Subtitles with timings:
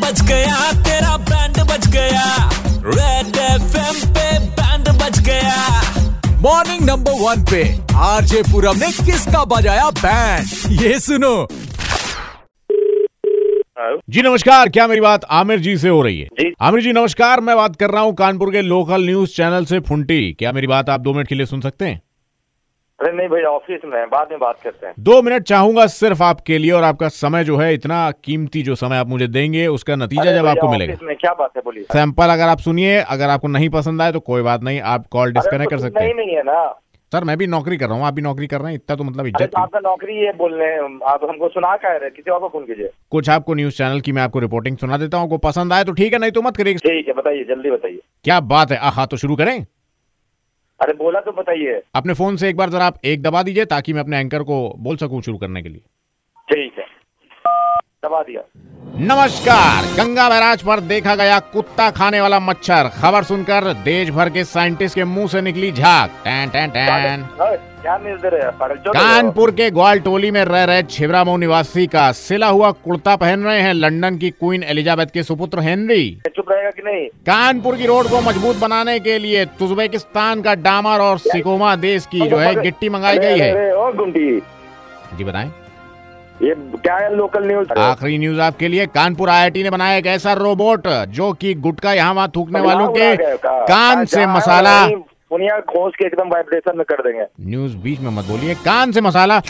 [0.00, 2.26] बज गया तेरा बैंड बज गया।
[2.86, 5.58] रेड एफएम पे बैंड बज गया।
[6.42, 7.62] मॉर्निंग नंबर वन पे
[8.04, 11.36] आरजे पूरम ने किसका बजाया बैंड ये सुनो।
[13.78, 16.26] हेलो जी नमस्कार क्या मेरी बात आमिर जी से हो रही है?
[16.40, 19.80] जी। आमिर जी नमस्कार मैं बात कर रहा हूँ कानपुर के लोकल न्यूज़ चैनल से
[19.80, 22.00] फुंटी। क्या मेरी बात आप दो मिनट के लिए सुन सकते हैं?
[23.00, 26.22] अरे नहीं भैया ऑफ़िस में है बाद में बात करते हैं। दो मिनट चाहूँगा सिर्फ़
[26.22, 29.96] आपके लिए और आपका समय जो है इतना कीमती जो समय आप मुझे देंगे उसका
[29.96, 33.48] नतीजा जब आपको मिलेगा। में क्या बात है बोलिए। सैंपल अगर आप सुनिए अगर आपको
[33.48, 36.42] नहीं पसंद आए तो कोई बात नहीं आप कॉल डिस्कनेक्ट कर सकते हैं। नहीं है
[36.42, 36.62] ना।
[37.12, 39.04] सर मैं भी नौकरी कर रहा हूँ आप भी नौकरी कर रहे हैं इतना तो
[39.04, 42.30] मतलब इज़्ज़त तो आपका नौकरी ये बोल रहे हैं आप हमको सुना कह रहे किसी
[42.30, 45.24] और को फ़ोन कीजिए। कुछ आपको न्यूज़ चैनल की मैं आपको रिपोर्टिंग सुना देता हूँ
[45.24, 48.00] आपको पसंद आए तो ठीक है नहीं तो मत करिए। ठीक है बताइए जल्दी बताइए।
[48.24, 49.64] क्या बात है आहा तो शुरू करें।
[50.84, 53.92] अरे बोला तो बताइए। अपने फ़ोन से एक बार जरा आप एक दबा दीजिए ताकि
[53.92, 55.80] मैं अपने एंकर को बोल सकूँ शुरू करने के लिए।
[56.48, 56.84] ठीक है।
[58.04, 58.42] दबा दिया।
[58.86, 64.44] नमस्कार। गंगा बैराज पर देखा गया कुत्ता खाने वाला मच्छर। खबर सुनकर देश भर के
[64.44, 67.24] साइंटिस्ट के मुँह से निकली झाक टैन टैन टैन?
[68.88, 73.60] कानपुर के ग्वाल टोली में रह रहे छिबरामऊ निवासी का सिला हुआ कुर्ता पहन रहे
[73.60, 77.06] हैं लंदन की क्वीन एलिजाबेथ के सुपुत्र हेनरी। चुप रहेगा कि नहीं?
[77.26, 82.28] कानपुर की रोड को मज़बूत बनाने के लिए तुजबेकिस्तान का डामर और सिकोमा देश की
[82.28, 83.70] जो है गिट्टी मंगाई गई है।
[85.16, 85.50] जी बताएँ।
[86.42, 90.32] ये क्या है लोकल न्यूज़ आखिरी न्यूज़ आपके लिए कानपुर आईआईटी ने बनाया एक ऐसा
[90.34, 94.86] रोबोट जो कि गुटखा यहाँ वहाँ थूकने वालों के कान से मसाला।
[95.30, 99.00] पुनिया खोस के एकदम वाइब्रेशन में कर देंगे। न्यूज़ बीच में मत बोलिए कान से
[99.00, 99.40] मसाला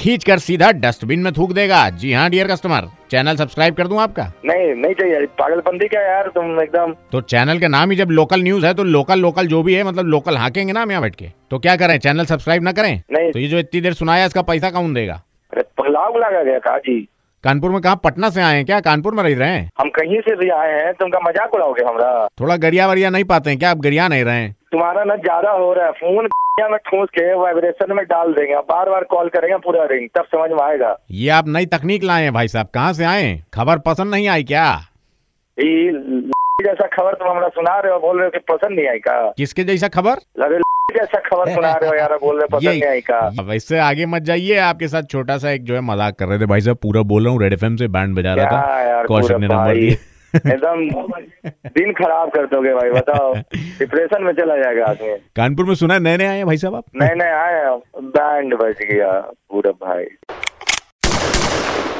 [0.00, 4.00] खींच कर सीधा डस्टबिन में थूक देगा। जी हाँ डियर कस्टमर चैनल सब्सक्राइब कर दूँ
[4.02, 4.26] आपका?
[4.44, 6.94] नहीं नहीं चाहिए। पागलपंदी क्या यार तुम एकदम?
[7.12, 9.84] तो चैनल का नाम ही जब लोकल न्यूज़ है तो लोकल लोकल जो भी है
[9.84, 11.98] मतलब लोकल हाकेंगे ना हम यहाँ बैठ के। तो क्या करें?
[11.98, 13.02] चैनल सब्सक्राइब ना करें?
[13.12, 15.22] नहीं। तो ये जो इतनी देर सुनाया इसका पैसा कौन देगा?
[16.02, 16.78] पगला उगला गया कहा?
[16.78, 17.08] जी।
[17.44, 17.94] कानपुर में कहा?
[17.94, 18.80] पटना से आए हैं क्या?
[18.80, 19.70] कानपुर में रह रहे हैं?
[19.80, 22.26] हम कहीं से भी आए हैं तुमका मज़ाक उड़ाओगे हमारा?
[22.40, 23.70] थोड़ा गरिया वरिया नहीं पाते हैं क्या?
[23.70, 24.54] आप गरिया नहीं रहे हैं?
[24.72, 26.28] तुम्हारा ना ज़्यादा हो रहा है। फ़ोन
[26.60, 30.50] में ठूस के वाइब्रेशन में डाल देंगे। बार बार कॉल करेंगे पूरा रिंग तब समझ
[30.50, 34.14] में आएगा। ये आप नई तकनीक लाए हैं भाई साहब। कहाँ से आए खबर पसंद
[34.14, 34.80] नहीं आई क्या?
[35.58, 39.30] जैसा खबर तुम हमारा सुना रहे हो बोल रहे हो कि पसंद नहीं आई का?
[39.30, 40.16] किसके जैसा खबर?
[40.38, 40.58] लगे
[40.98, 44.56] खबर सुना रहे हो यार बोल रहे हो नहीं आई का वैसे आगे मत जाइए
[44.56, 47.24] आपके साथ छोटा सा एक जो है मज़ाक कर रहे थे भाई साहब पूरा बोल
[47.24, 49.96] रहा हूँ रेड एफएम से बैंड बजा रहा था। कौशिक ने नंबर दिया।
[50.36, 50.88] एकदम
[51.68, 56.16] दिन खराब कर दोगे भाई बताओ। डिप्रेशन में चला जाएगा आदमी। कानपुर में सुना नए
[56.16, 56.84] नए आए भाई साहब आप?
[57.02, 60.04] नए नए आए बैंड बज गया पूरा भाई।